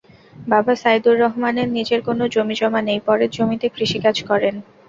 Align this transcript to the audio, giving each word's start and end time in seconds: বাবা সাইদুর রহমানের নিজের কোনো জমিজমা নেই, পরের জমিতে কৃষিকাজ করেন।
বাবা 0.47 0.73
সাইদুর 0.75 1.15
রহমানের 1.19 1.67
নিজের 1.77 1.99
কোনো 2.07 2.23
জমিজমা 2.33 2.81
নেই, 2.83 2.99
পরের 3.07 3.29
জমিতে 3.37 3.67
কৃষিকাজ 3.75 4.15
করেন। 4.29 4.55